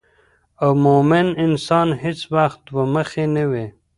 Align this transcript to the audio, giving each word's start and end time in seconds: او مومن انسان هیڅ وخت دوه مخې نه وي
او 0.63 0.69
مومن 0.85 1.27
انسان 1.45 1.87
هیڅ 2.03 2.19
وخت 2.35 2.59
دوه 2.67 2.83
مخې 2.95 3.25
نه 3.35 3.43
وي 3.51 3.65